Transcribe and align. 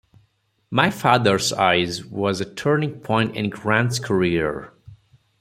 "My 0.71 0.89
Father's 0.89 1.53
Eyes" 1.53 2.03
was 2.03 2.41
a 2.41 2.55
turning 2.55 3.01
point 3.01 3.35
in 3.35 3.51
Grant's 3.51 3.99
career. 3.99 4.73